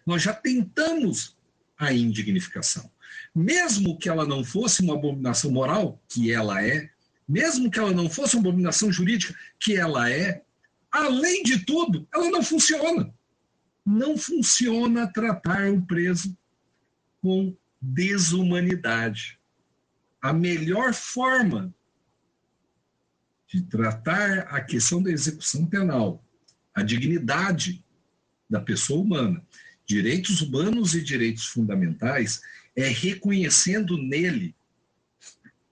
Nós 0.06 0.22
já 0.22 0.34
tentamos 0.34 1.38
a 1.78 1.94
indignificação. 1.94 2.92
Mesmo 3.34 3.98
que 3.98 4.10
ela 4.10 4.26
não 4.26 4.44
fosse 4.44 4.82
uma 4.82 4.96
abominação 4.96 5.52
moral, 5.52 6.02
que 6.08 6.32
ela 6.32 6.64
é, 6.64 6.90
mesmo 7.28 7.72
que 7.72 7.80
ela 7.80 7.92
não 7.92 8.10
fosse 8.10 8.36
uma 8.36 8.48
abominação 8.48 8.92
jurídica, 8.92 9.34
que 9.60 9.76
ela 9.76 10.12
é, 10.12 10.44
além 10.92 11.44
de 11.44 11.66
tudo, 11.66 12.08
ela 12.14 12.30
não 12.30 12.44
funciona. 12.44 13.14
Não 13.86 14.18
funciona 14.18 15.12
tratar 15.12 15.72
o 15.72 15.82
preso 15.86 16.38
com 17.22 17.56
desumanidade. 17.82 19.40
A 20.22 20.34
melhor 20.34 20.94
forma 20.94 21.74
de 23.52 23.62
tratar 23.64 24.48
a 24.50 24.62
questão 24.62 25.04
da 25.04 25.12
execução 25.12 25.66
penal, 25.66 26.24
a 26.74 26.82
dignidade 26.82 27.84
da 28.50 28.62
pessoa 28.62 29.02
humana, 29.02 29.46
direitos 29.86 30.42
humanos 30.42 30.96
e 30.96 31.04
direitos 31.04 31.46
fundamentais, 31.48 32.42
é 32.76 32.88
reconhecendo 32.88 33.98
nele 33.98 34.56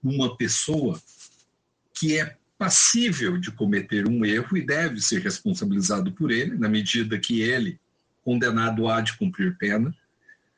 uma 0.02 0.36
pessoa 0.36 1.00
que 1.94 2.18
é 2.18 2.36
passível 2.58 3.38
de 3.38 3.50
cometer 3.50 4.06
um 4.06 4.24
erro 4.24 4.56
e 4.58 4.66
deve 4.66 5.00
ser 5.00 5.22
responsabilizado 5.22 6.12
por 6.12 6.30
ele, 6.30 6.58
na 6.58 6.68
medida 6.68 7.18
que 7.18 7.40
ele, 7.40 7.80
condenado, 8.22 8.88
há 8.88 9.00
de 9.00 9.16
cumprir 9.16 9.56
pena, 9.56 9.94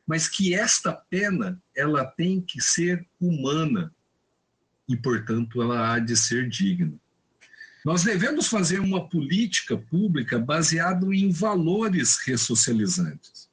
mas 0.04 0.28
que 0.28 0.52
esta 0.52 0.92
pena 0.92 1.62
ela 1.76 2.04
tem 2.04 2.40
que 2.40 2.60
ser 2.60 3.06
humana 3.20 3.94
e, 4.88 4.96
portanto, 4.96 5.62
ela 5.62 5.92
há 5.92 5.98
de 6.00 6.16
ser 6.16 6.48
digna. 6.48 7.00
Nós 7.84 8.04
devemos 8.04 8.46
fazer 8.46 8.80
uma 8.80 9.08
política 9.08 9.76
pública 9.76 10.38
baseada 10.38 11.06
em 11.14 11.30
valores 11.30 12.18
ressocializantes. 12.24 13.50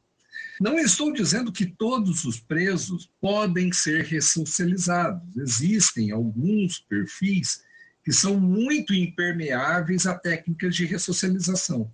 Não 0.61 0.77
estou 0.77 1.11
dizendo 1.13 1.51
que 1.51 1.65
todos 1.65 2.25
os 2.25 2.39
presos 2.39 3.09
podem 3.21 3.71
ser 3.71 4.03
ressocializados. 4.03 5.37
Existem 5.37 6.11
alguns 6.11 6.79
perfis 6.79 7.63
que 8.03 8.11
são 8.11 8.39
muito 8.39 8.93
impermeáveis 8.93 10.05
a 10.05 10.13
técnicas 10.13 10.75
de 10.75 10.85
ressocialização. 10.85 11.89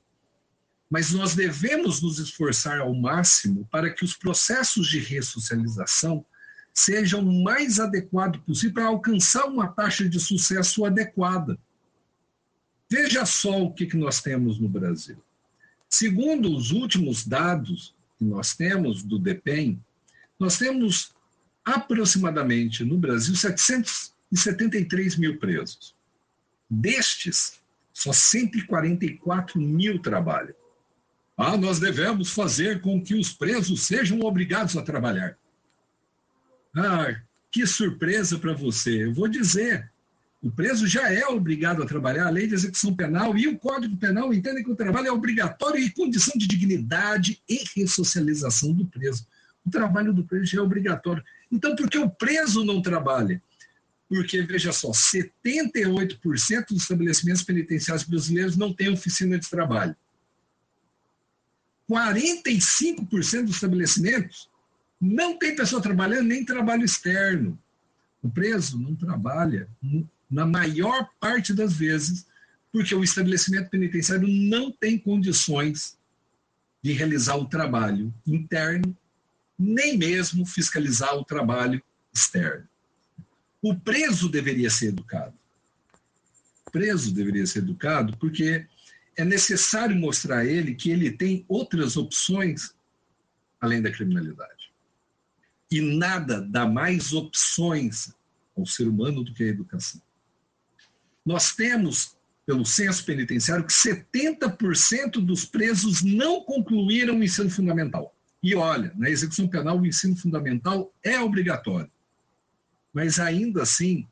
Mas 0.90 1.12
nós 1.12 1.36
devemos 1.36 2.02
nos 2.02 2.20
esforçar 2.20 2.80
ao 2.80 2.94
máximo 2.94 3.68
para 3.72 3.92
que 3.92 4.04
os 4.04 4.16
processos 4.16 4.88
de 4.88 5.00
ressocialização 5.00 6.26
sejam 6.74 7.22
o 7.22 7.44
mais 7.44 7.80
adequados 7.80 8.42
possível 8.42 8.74
para 8.74 8.86
alcançar 8.86 9.46
uma 9.46 9.68
taxa 9.68 10.10
de 10.10 10.20
sucesso 10.20 10.86
adequada. 10.86 11.58
Veja 12.90 13.26
só 13.26 13.64
o 13.64 13.74
que 13.74 13.96
nós 13.96 14.22
temos 14.22 14.60
no 14.60 14.70
Brasil. 14.70 15.18
Segundo 15.90 16.56
os 16.56 16.72
últimos 16.72 17.26
dados 17.26 17.96
que 18.18 18.26
nós 18.26 18.56
temos 18.56 19.04
do 19.04 19.18
DEPEN, 19.18 19.82
nós 20.40 20.58
temos 20.58 21.14
aproximadamente 21.64 22.84
no 22.84 22.98
Brasil 22.98 23.36
773 23.36 25.16
mil 25.16 25.40
presos. 25.40 25.96
Destes, 26.70 27.60
só 27.94 28.12
144 28.12 29.60
mil 29.60 30.00
trabalham. 30.00 30.54
Ah, 31.38 31.58
nós 31.58 31.80
devemos 31.80 32.32
fazer 32.32 32.82
com 32.82 33.02
que 33.02 33.16
os 33.16 33.34
presos 33.34 33.84
sejam 33.84 34.20
obrigados 34.22 34.78
a 34.78 34.82
trabalhar. 34.82 35.38
Ah, 36.76 37.22
que 37.52 37.66
surpresa 37.66 38.38
para 38.38 38.54
você. 38.54 39.06
Eu 39.06 39.14
vou 39.14 39.28
dizer, 39.28 39.92
o 40.46 40.52
preso 40.52 40.86
já 40.86 41.12
é 41.12 41.26
obrigado 41.26 41.82
a 41.82 41.88
trabalhar, 41.88 42.28
a 42.28 42.30
lei 42.30 42.46
de 42.46 42.54
execução 42.54 42.96
penal 42.96 43.36
e 43.36 43.48
o 43.48 43.58
Código 43.58 43.98
Penal 43.98 44.32
entendem 44.32 44.64
que 44.64 44.70
o 44.70 44.76
trabalho 44.76 45.08
é 45.08 45.12
obrigatório 45.12 45.80
e 45.80 45.90
condição 45.90 46.34
de 46.38 46.46
dignidade 46.46 47.42
e 47.50 47.64
ressocialização 47.76 48.72
do 48.72 48.86
preso. 48.86 49.26
O 49.66 49.72
trabalho 49.72 50.14
do 50.14 50.24
preso 50.24 50.46
já 50.46 50.60
é 50.60 50.62
obrigatório. 50.62 51.24
Então, 51.52 51.76
por 51.76 51.90
que 51.90 51.98
o 51.98 52.08
preso 52.08 52.64
não 52.64 52.80
trabalha? 52.80 53.42
Porque, 54.08 54.44
veja 54.44 54.72
só, 54.72 54.92
78% 54.92 56.68
dos 56.70 56.84
estabelecimentos 56.84 57.42
penitenciários 57.42 58.08
brasileiros 58.08 58.56
não 58.56 58.72
têm 58.72 58.94
oficina 58.94 59.40
de 59.40 59.50
trabalho. 59.50 59.96
45% 61.90 63.46
dos 63.46 63.56
estabelecimentos 63.56 64.48
não 65.02 65.40
tem 65.40 65.56
pessoa 65.56 65.82
trabalhando 65.82 66.28
nem 66.28 66.46
trabalho 66.46 66.86
externo. 66.86 67.60
O 68.22 68.30
preso 68.30 68.80
não 68.80 68.96
trabalha 68.96 69.68
na 70.30 70.46
maior 70.46 71.10
parte 71.20 71.54
das 71.54 71.74
vezes, 71.74 72.26
porque 72.72 72.94
o 72.94 73.04
estabelecimento 73.04 73.70
penitenciário 73.70 74.28
não 74.28 74.72
tem 74.72 74.98
condições 74.98 75.98
de 76.84 76.92
realizar 76.92 77.36
o 77.36 77.48
trabalho 77.48 78.14
interno, 78.28 78.96
nem 79.58 79.98
mesmo 79.98 80.46
fiscalizar 80.46 81.16
o 81.16 81.26
trabalho 81.26 81.82
externo. 82.14 82.68
O 83.62 83.74
preso 83.74 84.30
deveria 84.30 84.70
ser 84.70 84.88
educado. 84.88 85.34
O 86.68 86.72
preso 86.72 87.14
deveria 87.14 87.46
ser 87.48 87.60
educado 87.60 88.16
porque 88.18 88.68
é 89.18 89.24
necessário 89.24 89.96
mostrar 89.96 90.40
a 90.40 90.46
ele 90.46 90.76
que 90.76 90.92
ele 90.92 91.10
tem 91.12 91.46
outras 91.48 91.98
opções 91.98 92.76
além 93.60 93.82
da 93.82 93.92
criminalidade. 93.92 94.72
E 95.72 95.82
nada 95.82 96.42
dá 96.42 96.68
mais 96.68 97.14
opções 97.14 98.14
ao 98.56 98.66
ser 98.66 98.88
humano 98.88 99.24
do 99.24 99.34
que 99.34 99.44
a 99.44 99.48
educação. 99.48 100.02
Nós 101.26 101.54
temos, 101.54 102.16
pelo 102.46 102.66
censo 102.66 103.04
penitenciário, 103.04 103.66
que 103.66 103.74
70% 103.74 105.14
dos 105.14 105.46
presos 105.46 106.04
não 106.04 106.42
concluíram 106.42 107.18
o 107.18 107.24
ensino 107.24 107.50
fundamental. 107.50 108.16
E 108.44 108.54
olha, 108.54 108.94
na 108.96 109.10
execução 109.10 109.48
penal, 109.48 109.80
o 109.80 109.86
ensino 109.86 110.16
fundamental 110.16 110.94
é 111.04 111.20
obrigatório. 111.20 111.90
Mas 112.94 113.20
ainda 113.20 113.64
assim, 113.64 114.08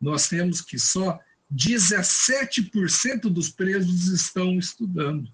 nós 0.00 0.28
temos 0.28 0.60
que 0.60 0.78
só 0.78 1.18
17% 1.52 3.22
dos 3.22 3.50
presos 3.50 4.08
estão 4.08 4.58
estudando. 4.58 5.30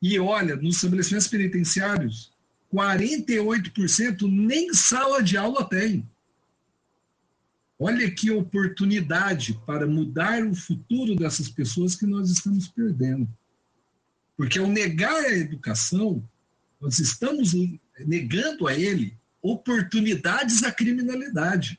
E 0.00 0.18
olha, 0.18 0.56
nos 0.56 0.76
estabelecimentos 0.76 1.28
penitenciários, 1.28 2.32
48% 2.72 4.22
nem 4.22 4.72
sala 4.72 5.22
de 5.22 5.36
aula 5.36 5.68
tem. 5.68 6.08
Olha 7.84 8.08
que 8.08 8.30
oportunidade 8.30 9.60
para 9.66 9.88
mudar 9.88 10.46
o 10.46 10.54
futuro 10.54 11.16
dessas 11.16 11.48
pessoas 11.48 11.96
que 11.96 12.06
nós 12.06 12.30
estamos 12.30 12.68
perdendo. 12.68 13.28
Porque 14.36 14.56
ao 14.56 14.68
negar 14.68 15.24
a 15.24 15.32
educação, 15.32 16.22
nós 16.80 17.00
estamos 17.00 17.52
negando 17.98 18.68
a 18.68 18.74
ele 18.78 19.18
oportunidades 19.42 20.62
à 20.62 20.70
criminalidade. 20.70 21.76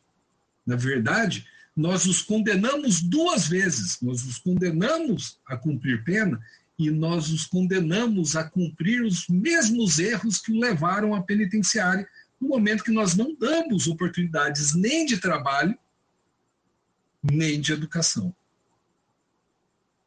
Na 0.65 0.75
verdade, 0.75 1.47
nós 1.73 2.05
os 2.05 2.21
condenamos 2.21 3.01
duas 3.01 3.47
vezes. 3.47 4.01
Nós 4.01 4.25
os 4.25 4.37
condenamos 4.37 5.39
a 5.45 5.55
cumprir 5.55 6.03
pena 6.03 6.37
e 6.77 6.91
nós 6.91 7.29
os 7.29 7.45
condenamos 7.45 8.35
a 8.35 8.43
cumprir 8.43 9.03
os 9.03 9.25
mesmos 9.29 9.99
erros 9.99 10.37
que 10.37 10.51
o 10.51 10.59
levaram 10.59 11.15
à 11.15 11.23
penitenciária, 11.23 12.05
no 12.41 12.49
momento 12.49 12.83
que 12.83 12.91
nós 12.91 13.15
não 13.15 13.33
damos 13.33 13.87
oportunidades 13.87 14.75
nem 14.75 15.05
de 15.05 15.17
trabalho 15.17 15.77
nem 17.23 17.61
de 17.61 17.71
educação. 17.71 18.35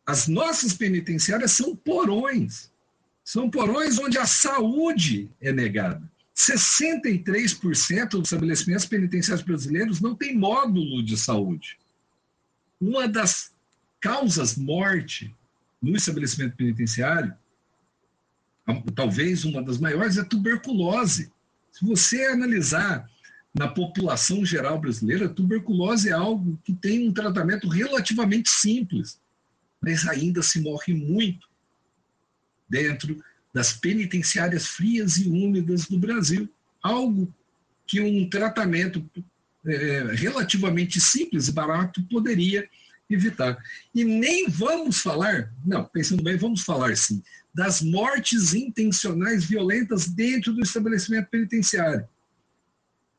As 0.05 0.29
nossas 0.29 0.73
penitenciárias 0.73 1.53
são 1.53 1.75
porões. 1.75 2.71
São 3.25 3.51
porões 3.51 3.99
onde 3.99 4.19
a 4.19 4.27
saúde 4.27 5.29
é 5.41 5.51
negada. 5.51 6.09
63% 6.37 8.11
dos 8.11 8.25
estabelecimentos 8.25 8.85
penitenciários 8.85 9.45
brasileiros 9.45 10.01
não 10.01 10.15
tem 10.15 10.37
módulo 10.37 11.03
de 11.03 11.17
saúde. 11.17 11.79
Uma 12.81 13.09
das 13.09 13.53
causas 13.99 14.55
morte 14.57 15.35
no 15.81 15.97
estabelecimento 15.97 16.55
penitenciário, 16.57 17.35
talvez 18.95 19.45
uma 19.45 19.63
das 19.63 19.79
maiores, 19.79 20.19
é 20.19 20.25
tuberculose. 20.25 21.33
Se 21.73 21.85
você 21.85 22.27
analisar 22.27 23.11
na 23.59 23.67
população 23.67 24.45
geral 24.45 24.79
brasileira, 24.79 25.31
tuberculose 25.31 26.11
é 26.11 26.13
algo 26.13 26.61
que 26.63 26.75
tem 26.75 27.09
um 27.09 27.13
tratamento 27.13 27.67
relativamente 27.69 28.51
simples, 28.51 29.19
mas 29.81 30.07
ainda 30.07 30.43
se 30.43 30.61
morre 30.61 30.93
muito 30.93 31.49
dentro 32.69 33.25
das 33.55 33.73
penitenciárias 33.73 34.67
frias 34.67 35.17
e 35.17 35.27
úmidas 35.29 35.87
do 35.87 35.99
Brasil. 35.99 36.47
Algo 36.83 37.33
que 37.87 37.99
um 37.99 38.29
tratamento 38.29 39.03
é, 39.65 40.03
relativamente 40.13 41.01
simples 41.01 41.49
e 41.49 41.53
barato 41.53 42.03
poderia 42.11 42.69
evitar. 43.09 43.57
E 43.95 44.05
nem 44.05 44.51
vamos 44.51 45.01
falar, 45.01 45.51
não, 45.65 45.83
pensando 45.83 46.23
bem, 46.23 46.37
vamos 46.37 46.61
falar 46.61 46.95
sim, 46.95 47.23
das 47.55 47.81
mortes 47.81 48.53
intencionais 48.53 49.47
violentas 49.47 50.07
dentro 50.09 50.53
do 50.53 50.61
estabelecimento 50.61 51.29
penitenciário 51.31 52.07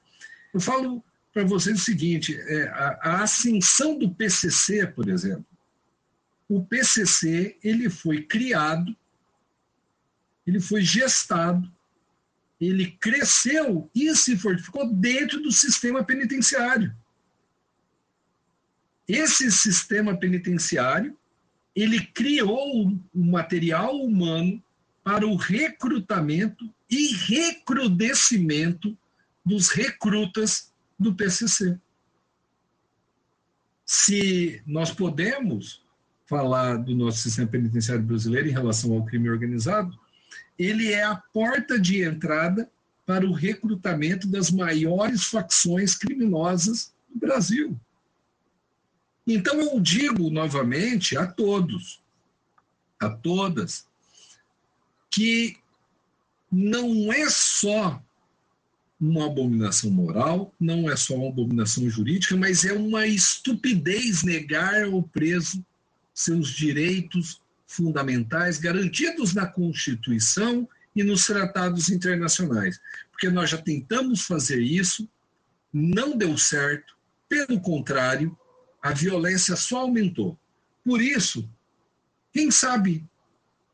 Eu 0.52 0.60
falo 0.60 1.02
para 1.32 1.44
vocês 1.44 1.80
o 1.80 1.84
seguinte: 1.84 2.34
é, 2.34 2.68
a, 2.68 2.98
a 3.02 3.22
ascensão 3.22 3.98
do 3.98 4.10
PCC, 4.10 4.86
por 4.86 5.08
exemplo, 5.08 5.46
o 6.48 6.64
PCC 6.64 7.58
ele 7.62 7.90
foi 7.90 8.22
criado, 8.22 8.96
ele 10.46 10.60
foi 10.60 10.82
gestado, 10.82 11.70
ele 12.60 12.92
cresceu 12.92 13.90
e 13.94 14.14
se 14.14 14.36
fortificou 14.36 14.90
dentro 14.92 15.42
do 15.42 15.52
sistema 15.52 16.04
penitenciário. 16.04 16.94
Esse 19.08 19.50
sistema 19.52 20.16
penitenciário, 20.16 21.16
ele 21.74 22.00
criou 22.00 22.86
um 22.86 23.30
material 23.30 23.94
humano 23.96 24.62
para 25.04 25.26
o 25.26 25.36
recrutamento 25.36 26.68
e 26.90 27.14
recrudescimento 27.14 28.96
dos 29.44 29.68
recrutas 29.68 30.72
do 30.98 31.14
PCC. 31.14 31.78
Se 33.84 34.60
nós 34.66 34.90
podemos 34.90 35.84
falar 36.26 36.76
do 36.76 36.94
nosso 36.94 37.18
sistema 37.18 37.46
penitenciário 37.46 38.02
brasileiro 38.02 38.48
em 38.48 38.52
relação 38.52 38.92
ao 38.92 39.04
crime 39.04 39.30
organizado, 39.30 39.96
ele 40.58 40.92
é 40.92 41.04
a 41.04 41.14
porta 41.14 41.78
de 41.78 42.02
entrada 42.02 42.68
para 43.04 43.24
o 43.24 43.32
recrutamento 43.32 44.26
das 44.26 44.50
maiores 44.50 45.24
facções 45.24 45.94
criminosas 45.94 46.92
do 47.08 47.20
Brasil. 47.20 47.78
Então 49.26 49.60
eu 49.60 49.80
digo 49.80 50.30
novamente 50.30 51.16
a 51.16 51.26
todos, 51.26 52.00
a 53.00 53.10
todas, 53.10 53.86
que 55.10 55.56
não 56.50 57.12
é 57.12 57.28
só 57.28 58.00
uma 59.00 59.26
abominação 59.26 59.90
moral, 59.90 60.54
não 60.58 60.90
é 60.90 60.96
só 60.96 61.14
uma 61.14 61.28
abominação 61.28 61.88
jurídica, 61.90 62.36
mas 62.36 62.64
é 62.64 62.72
uma 62.72 63.06
estupidez 63.06 64.22
negar 64.22 64.84
ao 64.84 65.02
preso 65.02 65.64
seus 66.14 66.48
direitos 66.48 67.40
fundamentais 67.66 68.58
garantidos 68.58 69.34
na 69.34 69.46
Constituição 69.46 70.66
e 70.94 71.02
nos 71.02 71.26
tratados 71.26 71.90
internacionais. 71.90 72.80
Porque 73.10 73.28
nós 73.28 73.50
já 73.50 73.58
tentamos 73.58 74.22
fazer 74.22 74.60
isso, 74.62 75.06
não 75.72 76.16
deu 76.16 76.38
certo, 76.38 76.96
pelo 77.28 77.60
contrário, 77.60 78.36
a 78.86 78.92
violência 78.92 79.56
só 79.56 79.80
aumentou. 79.80 80.38
Por 80.84 81.02
isso, 81.02 81.48
quem 82.32 82.52
sabe, 82.52 83.04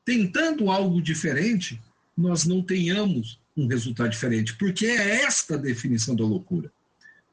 tentando 0.07 0.70
algo 0.70 1.03
diferente, 1.03 1.79
nós 2.16 2.46
não 2.46 2.62
tenhamos 2.62 3.38
um 3.55 3.66
resultado 3.66 4.09
diferente, 4.09 4.55
porque 4.57 4.87
é 4.87 5.22
esta 5.22 5.55
a 5.55 5.59
definição 5.59 6.16
da 6.16 6.25
loucura. 6.25 6.72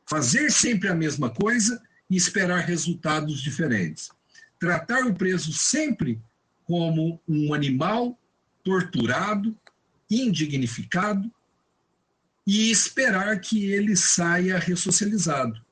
Fazer 0.05 0.51
sempre 0.51 0.89
a 0.89 0.93
mesma 0.93 1.29
coisa 1.29 1.81
e 2.09 2.17
esperar 2.17 2.65
resultados 2.65 3.41
diferentes. 3.41 4.09
Tratar 4.59 5.05
o 5.05 5.13
preso 5.13 5.53
sempre 5.53 6.19
como 6.65 7.21
um 7.25 7.53
animal 7.53 8.19
torturado, 8.61 9.57
indignificado 10.11 11.31
e 12.45 12.69
esperar 12.71 13.39
que 13.39 13.71
ele 13.71 13.95
saia 13.95 14.59
ressocializado. 14.59 15.68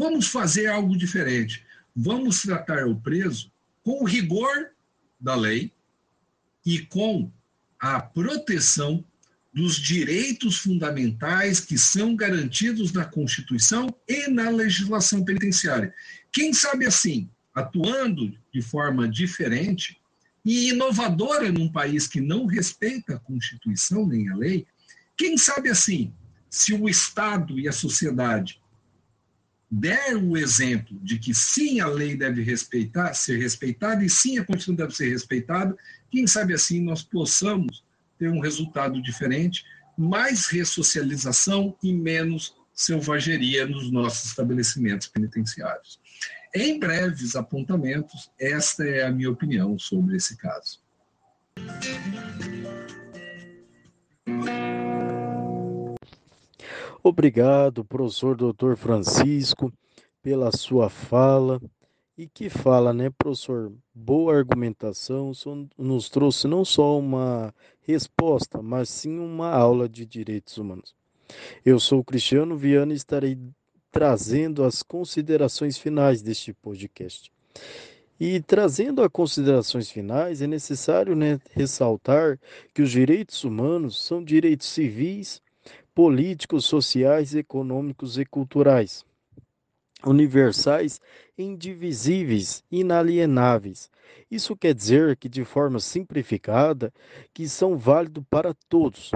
Vamos 0.00 0.28
fazer 0.28 0.66
algo 0.66 0.96
diferente. 0.96 1.62
Vamos 1.94 2.40
tratar 2.40 2.86
o 2.86 2.96
preso 2.96 3.52
com 3.82 4.02
o 4.02 4.06
rigor 4.06 4.70
da 5.20 5.34
lei 5.34 5.70
e 6.64 6.78
com 6.78 7.30
a 7.78 8.00
proteção 8.00 9.04
dos 9.52 9.76
direitos 9.76 10.56
fundamentais 10.56 11.60
que 11.60 11.76
são 11.76 12.16
garantidos 12.16 12.94
na 12.94 13.04
Constituição 13.04 13.94
e 14.08 14.26
na 14.30 14.48
legislação 14.48 15.22
penitenciária. 15.22 15.92
Quem 16.32 16.54
sabe 16.54 16.86
assim, 16.86 17.28
atuando 17.54 18.34
de 18.50 18.62
forma 18.62 19.06
diferente 19.06 20.00
e 20.42 20.70
inovadora 20.70 21.52
num 21.52 21.70
país 21.70 22.06
que 22.06 22.22
não 22.22 22.46
respeita 22.46 23.16
a 23.16 23.20
Constituição 23.20 24.06
nem 24.06 24.30
a 24.30 24.34
lei, 24.34 24.66
quem 25.14 25.36
sabe 25.36 25.68
assim, 25.68 26.10
se 26.48 26.72
o 26.72 26.88
Estado 26.88 27.58
e 27.58 27.68
a 27.68 27.72
sociedade 27.72 28.58
der 29.70 30.16
o 30.16 30.36
exemplo 30.36 30.98
de 31.00 31.18
que 31.18 31.32
sim, 31.32 31.80
a 31.80 31.86
lei 31.86 32.16
deve 32.16 32.42
respeitar, 32.42 33.14
ser 33.14 33.38
respeitada 33.38 34.04
e 34.04 34.10
sim, 34.10 34.38
a 34.38 34.44
Constituição 34.44 34.74
deve 34.74 34.96
ser 34.96 35.10
respeitada, 35.10 35.76
quem 36.10 36.26
sabe 36.26 36.52
assim 36.52 36.82
nós 36.82 37.02
possamos 37.02 37.84
ter 38.18 38.28
um 38.28 38.40
resultado 38.40 39.00
diferente, 39.00 39.64
mais 39.96 40.46
ressocialização 40.46 41.76
e 41.82 41.92
menos 41.92 42.54
selvageria 42.74 43.66
nos 43.66 43.90
nossos 43.92 44.30
estabelecimentos 44.30 45.06
penitenciários. 45.06 46.00
Em 46.54 46.78
breves 46.78 47.36
apontamentos, 47.36 48.30
esta 48.38 48.84
é 48.84 49.04
a 49.04 49.10
minha 49.10 49.30
opinião 49.30 49.78
sobre 49.78 50.16
esse 50.16 50.36
caso. 50.36 50.80
Obrigado, 57.02 57.82
professor 57.82 58.36
Dr. 58.36 58.74
Francisco, 58.76 59.72
pela 60.22 60.52
sua 60.52 60.90
fala. 60.90 61.58
E 62.16 62.28
que 62.28 62.50
fala, 62.50 62.92
né, 62.92 63.08
professor? 63.08 63.72
Boa 63.94 64.36
argumentação, 64.36 65.32
nos 65.78 66.10
trouxe 66.10 66.46
não 66.46 66.62
só 66.62 66.98
uma 66.98 67.54
resposta, 67.80 68.60
mas 68.60 68.90
sim 68.90 69.18
uma 69.18 69.50
aula 69.50 69.88
de 69.88 70.04
direitos 70.04 70.58
humanos. 70.58 70.94
Eu 71.64 71.80
sou 71.80 72.04
Cristiano 72.04 72.54
Viana 72.54 72.92
e 72.92 72.96
estarei 72.96 73.38
trazendo 73.90 74.62
as 74.62 74.82
considerações 74.82 75.78
finais 75.78 76.20
deste 76.20 76.52
podcast. 76.52 77.32
E 78.20 78.40
trazendo 78.42 79.02
as 79.02 79.08
considerações 79.10 79.90
finais, 79.90 80.42
é 80.42 80.46
necessário 80.46 81.16
né, 81.16 81.40
ressaltar 81.52 82.38
que 82.74 82.82
os 82.82 82.90
direitos 82.90 83.42
humanos 83.42 84.04
são 84.04 84.22
direitos 84.22 84.66
civis 84.66 85.40
políticos, 85.94 86.64
sociais, 86.64 87.34
econômicos 87.34 88.18
e 88.18 88.24
culturais, 88.24 89.04
universais, 90.04 91.00
indivisíveis, 91.36 92.64
inalienáveis. 92.70 93.90
Isso 94.30 94.56
quer 94.56 94.74
dizer 94.74 95.16
que, 95.16 95.28
de 95.28 95.44
forma 95.44 95.80
simplificada, 95.80 96.92
que 97.34 97.48
são 97.48 97.76
válidos 97.76 98.24
para 98.30 98.54
todos, 98.68 99.10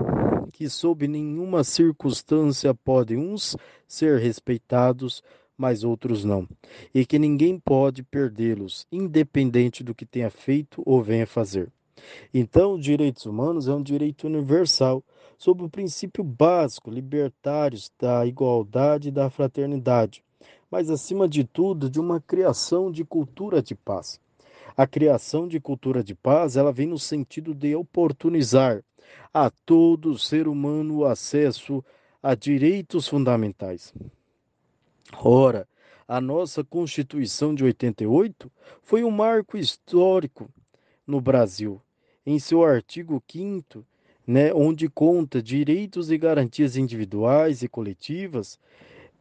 que 0.52 0.68
sob 0.68 1.06
nenhuma 1.08 1.64
circunstância 1.64 2.74
podem 2.74 3.16
uns 3.16 3.56
ser 3.87 4.18
respeitados, 4.18 5.22
mas 5.56 5.84
outros 5.84 6.24
não, 6.24 6.48
e 6.92 7.06
que 7.06 7.18
ninguém 7.18 7.58
pode 7.58 8.02
perdê-los, 8.02 8.87
independente 8.90 9.84
do 9.84 9.94
que 9.94 10.04
tenha 10.04 10.30
feito 10.30 10.82
ou 10.84 11.02
venha 11.02 11.26
fazer. 11.26 11.70
Então, 12.32 12.78
direitos 12.78 13.24
humanos 13.24 13.68
é 13.68 13.72
um 13.72 13.82
direito 13.82 14.26
universal 14.26 15.02
sob 15.38 15.64
o 15.64 15.68
princípio 15.68 16.23
básico 16.23 16.90
libertários 16.90 17.90
da 17.99 18.25
igualdade 18.27 19.09
e 19.09 19.12
da 19.12 19.31
fraternidade, 19.31 20.25
mas 20.70 20.90
acima 20.90 21.29
de 21.29 21.44
tudo 21.44 21.88
de 21.88 22.01
uma 22.01 22.20
criação 22.20 22.90
de 22.90 23.05
cultura 23.05 23.62
de 23.62 23.75
paz. 23.75 24.20
A 24.77 24.87
criação 24.87 25.47
de 25.47 25.61
cultura 25.61 26.03
de 26.03 26.14
paz, 26.14 26.57
ela 26.57 26.73
vem 26.73 26.87
no 26.87 26.99
sentido 26.99 27.55
de 27.55 27.77
oportunizar 27.77 28.83
a 29.33 29.51
todo 29.51 30.18
ser 30.18 30.49
humano 30.49 30.99
o 30.99 31.07
acesso 31.07 31.85
a 32.23 32.35
direitos 32.35 33.07
fundamentais. 33.07 33.94
Ora, 35.23 35.68
a 36.09 36.20
nossa 36.20 36.64
Constituição 36.64 37.55
de 37.55 37.64
88 37.64 38.51
foi 38.83 39.05
um 39.05 39.11
marco 39.11 39.57
histórico 39.57 40.51
no 41.07 41.20
Brasil. 41.20 41.81
Em 42.27 42.38
seu 42.38 42.64
artigo 42.64 43.23
5 43.31 43.85
né, 44.26 44.52
onde 44.54 44.88
conta 44.88 45.42
direitos 45.42 46.10
e 46.10 46.18
garantias 46.18 46.76
individuais 46.76 47.62
e 47.62 47.68
coletivas, 47.68 48.58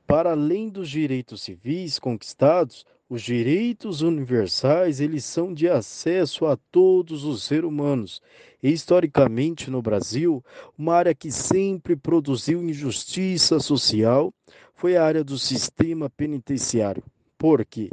para 0.07 0.31
além 0.31 0.69
dos 0.69 0.89
direitos 0.89 1.41
civis 1.41 1.99
conquistados, 1.99 2.85
os 3.09 3.21
direitos 3.21 4.01
universais, 4.01 4.99
eles 4.99 5.23
são 5.23 5.53
de 5.53 5.69
acesso 5.69 6.45
a 6.45 6.57
todos 6.71 7.25
os 7.25 7.43
seres 7.43 7.65
humanos. 7.65 8.21
E, 8.61 8.71
historicamente, 8.71 9.69
no 9.69 9.81
Brasil, 9.81 10.43
uma 10.77 10.95
área 10.95 11.13
que 11.13 11.31
sempre 11.31 11.95
produziu 11.95 12.63
injustiça 12.63 13.59
social 13.59 14.33
foi 14.73 14.97
a 14.97 15.03
área 15.03 15.23
do 15.23 15.37
sistema 15.37 16.09
penitenciário. 16.09 17.03
Por 17.37 17.63
quê? 17.65 17.89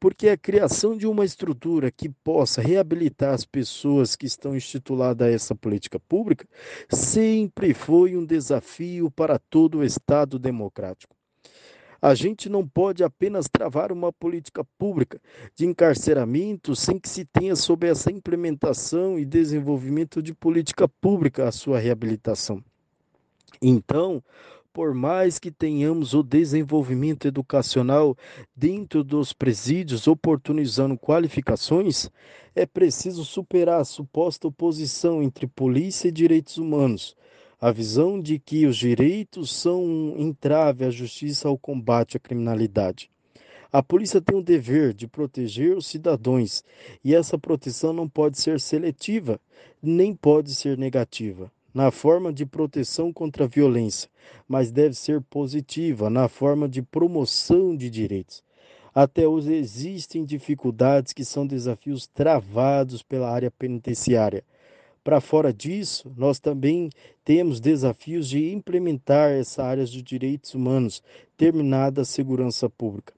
Porque 0.00 0.30
a 0.30 0.36
criação 0.36 0.96
de 0.96 1.06
uma 1.06 1.26
estrutura 1.26 1.90
que 1.90 2.08
possa 2.08 2.62
reabilitar 2.62 3.34
as 3.34 3.44
pessoas 3.44 4.16
que 4.16 4.24
estão 4.24 4.56
instituídas 4.56 5.20
a 5.20 5.30
essa 5.30 5.54
política 5.54 6.00
pública 6.00 6.48
sempre 6.88 7.74
foi 7.74 8.16
um 8.16 8.24
desafio 8.24 9.10
para 9.10 9.38
todo 9.38 9.78
o 9.78 9.84
Estado 9.84 10.38
democrático. 10.38 11.14
A 12.02 12.14
gente 12.14 12.48
não 12.48 12.66
pode 12.66 13.04
apenas 13.04 13.46
travar 13.46 13.92
uma 13.92 14.10
política 14.10 14.64
pública 14.78 15.20
de 15.54 15.66
encarceramento 15.66 16.74
sem 16.74 16.98
que 16.98 17.08
se 17.08 17.26
tenha 17.26 17.54
sob 17.54 17.86
essa 17.86 18.10
implementação 18.10 19.18
e 19.18 19.24
desenvolvimento 19.26 20.22
de 20.22 20.32
política 20.32 20.88
pública 20.88 21.46
a 21.46 21.52
sua 21.52 21.78
reabilitação. 21.78 22.64
Então, 23.60 24.24
por 24.72 24.94
mais 24.94 25.38
que 25.38 25.50
tenhamos 25.50 26.14
o 26.14 26.22
desenvolvimento 26.22 27.26
educacional 27.26 28.16
dentro 28.54 29.02
dos 29.02 29.32
presídios, 29.32 30.06
oportunizando 30.06 30.96
qualificações, 30.96 32.08
é 32.54 32.64
preciso 32.64 33.24
superar 33.24 33.80
a 33.80 33.84
suposta 33.84 34.48
oposição 34.48 35.22
entre 35.22 35.46
polícia 35.46 36.08
e 36.08 36.12
direitos 36.12 36.56
humanos. 36.56 37.16
A 37.60 37.70
visão 37.70 38.20
de 38.20 38.38
que 38.38 38.64
os 38.64 38.76
direitos 38.76 39.52
são 39.52 39.84
um 39.84 40.18
entrave 40.18 40.84
à 40.84 40.90
justiça 40.90 41.48
ao 41.48 41.58
combate 41.58 42.16
à 42.16 42.20
criminalidade. 42.20 43.10
A 43.72 43.82
polícia 43.82 44.20
tem 44.20 44.36
o 44.36 44.42
dever 44.42 44.94
de 44.94 45.06
proteger 45.06 45.76
os 45.76 45.86
cidadãos 45.86 46.64
e 47.04 47.14
essa 47.14 47.38
proteção 47.38 47.92
não 47.92 48.08
pode 48.08 48.38
ser 48.38 48.60
seletiva, 48.60 49.38
nem 49.82 50.14
pode 50.14 50.54
ser 50.54 50.78
negativa 50.78 51.52
na 51.72 51.90
forma 51.90 52.32
de 52.32 52.44
proteção 52.44 53.12
contra 53.12 53.44
a 53.44 53.48
violência, 53.48 54.10
mas 54.48 54.70
deve 54.70 54.94
ser 54.94 55.20
positiva 55.22 56.10
na 56.10 56.28
forma 56.28 56.68
de 56.68 56.82
promoção 56.82 57.76
de 57.76 57.88
direitos. 57.88 58.42
Até 58.94 59.26
hoje 59.26 59.54
existem 59.54 60.24
dificuldades 60.24 61.12
que 61.12 61.24
são 61.24 61.46
desafios 61.46 62.06
travados 62.06 63.02
pela 63.02 63.30
área 63.30 63.50
penitenciária. 63.50 64.42
Para 65.02 65.20
fora 65.20 65.52
disso, 65.52 66.12
nós 66.16 66.38
também 66.38 66.90
temos 67.24 67.60
desafios 67.60 68.28
de 68.28 68.52
implementar 68.52 69.30
essa 69.30 69.64
área 69.64 69.84
de 69.84 70.02
direitos 70.02 70.54
humanos, 70.54 71.02
terminada 71.36 72.02
a 72.02 72.04
segurança 72.04 72.68
pública. 72.68 73.14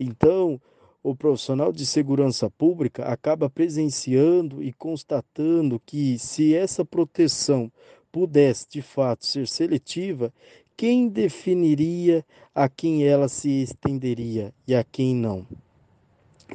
Então, 0.00 0.60
o 1.02 1.14
profissional 1.14 1.72
de 1.72 1.86
segurança 1.86 2.50
pública 2.50 3.04
acaba 3.04 3.50
presenciando 3.50 4.62
e 4.62 4.72
constatando 4.72 5.80
que, 5.84 6.18
se 6.18 6.54
essa 6.54 6.84
proteção 6.84 7.70
pudesse 8.16 8.66
de 8.70 8.80
fato 8.80 9.26
ser 9.26 9.46
seletiva, 9.46 10.32
quem 10.74 11.06
definiria 11.06 12.24
a 12.54 12.66
quem 12.66 13.04
ela 13.04 13.28
se 13.28 13.60
estenderia 13.60 14.54
e 14.66 14.74
a 14.74 14.82
quem 14.82 15.14
não? 15.14 15.46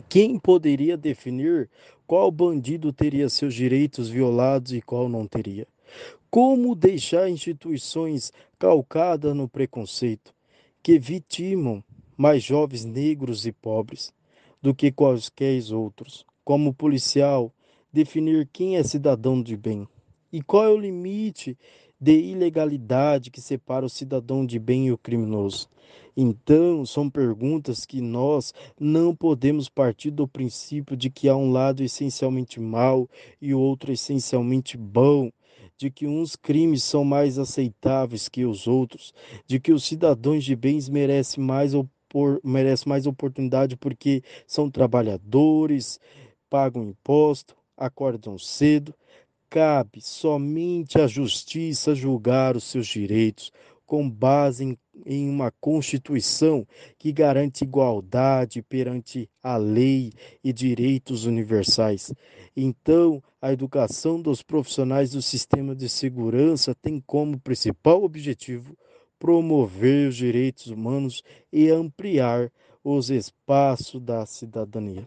Quem 0.10 0.40
poderia 0.40 0.98
definir 0.98 1.70
qual 2.08 2.32
bandido 2.32 2.92
teria 2.92 3.30
seus 3.30 3.54
direitos 3.54 4.10
violados 4.10 4.74
e 4.74 4.82
qual 4.82 5.08
não 5.08 5.28
teria? 5.28 5.68
Como 6.32 6.74
deixar 6.74 7.30
instituições 7.30 8.34
calcadas 8.58 9.36
no 9.36 9.48
preconceito, 9.48 10.34
que 10.82 10.98
vitimam 10.98 11.84
mais 12.18 12.42
jovens 12.42 12.86
negros 12.86 13.46
e 13.46 13.52
pobres? 13.52 14.12
do 14.60 14.74
que 14.74 14.92
quaisquer 14.92 15.62
outros. 15.72 16.26
Como 16.44 16.74
policial, 16.74 17.54
definir 17.94 18.50
quem 18.52 18.78
é 18.78 18.84
cidadão 18.84 19.44
de 19.44 19.56
bem 19.56 19.88
e 20.32 20.42
qual 20.42 20.66
é 20.66 20.70
o 20.70 20.78
limite 20.78 21.58
de 22.00 22.20
ilegalidade 22.20 23.30
que 23.30 23.40
separa 23.40 23.86
o 23.86 23.90
cidadão 23.90 24.44
de 24.44 24.58
bem 24.58 24.88
e 24.88 24.92
o 24.92 24.98
criminoso. 24.98 25.70
Então, 26.18 26.86
são 26.86 27.10
perguntas 27.10 27.86
que 27.86 28.02
nós 28.02 28.54
não 28.80 29.16
podemos 29.16 29.70
partir 29.70 30.10
do 30.10 30.28
princípio 30.28 30.98
de 30.98 31.10
que 31.10 31.30
há 31.30 31.36
um 31.36 31.52
lado 31.52 31.84
essencialmente 31.84 32.60
mau 32.60 33.08
e 33.40 33.54
o 33.54 33.60
outro 33.60 33.92
essencialmente 33.92 34.78
bom, 34.78 35.32
de 35.78 35.90
que 35.90 36.08
uns 36.08 36.36
crimes 36.36 36.84
são 36.84 37.04
mais 37.04 37.38
aceitáveis 37.38 38.28
que 38.28 38.46
os 38.46 38.68
outros, 38.68 39.14
de 39.48 39.60
que 39.60 39.72
os 39.72 39.84
cidadãos 39.84 40.44
de 40.44 40.56
bens 40.56 40.90
merecem 40.90 41.44
mais, 41.44 41.74
opor 41.74 42.40
merecem 42.44 42.90
mais 42.90 43.08
oportunidade 43.08 43.78
porque 43.78 44.24
são 44.46 44.70
trabalhadores, 44.70 46.00
pagam 46.50 46.84
imposto, 46.84 47.56
acordam 47.78 48.38
cedo, 48.38 48.94
cabe 49.52 50.00
somente 50.02 50.98
à 50.98 51.06
justiça 51.06 51.94
julgar 51.94 52.56
os 52.56 52.64
seus 52.64 52.88
direitos 52.88 53.52
com 53.86 54.10
base 54.10 54.64
em, 54.64 54.78
em, 55.06 55.30
uma 55.30 55.52
Constituição 55.60 56.66
que 56.98 57.12
garante 57.12 57.66
igualdade 57.66 58.62
perante 58.62 59.30
a 59.44 59.58
lei 59.58 60.14
e 60.42 60.54
direitos 60.54 61.26
universais. 61.26 62.14
Então, 62.56 63.22
a 63.42 63.52
educação 63.52 64.22
dos 64.22 64.42
profissionais 64.42 65.12
do 65.12 65.22
sistema 65.22 65.76
de 65.76 65.90
segurança 65.90 66.74
tem 66.74 67.04
como 67.06 67.38
principal 67.38 68.06
objetivo 68.06 68.78
promover 69.20 70.08
os 70.08 70.16
direitos 70.16 70.68
humanos 70.68 71.22
e 71.52 71.70
ampliar 71.70 72.50
os 72.82 73.10
espaços 73.10 74.00
da 74.00 74.26
cidadania. 74.26 75.06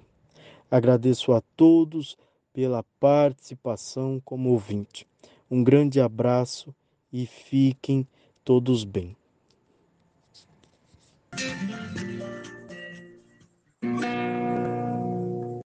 Agradeço 0.71 1.33
a 1.33 1.41
todos 1.57 2.19
pela 2.55 2.85
participação 3.01 4.23
como 4.25 4.51
ouvinte. 4.51 5.07
Um 5.51 5.63
grande 5.63 6.01
abraço 6.01 6.75
e 7.13 7.27
fiquem 7.27 8.07
todos 8.45 8.85
bem. 8.85 9.17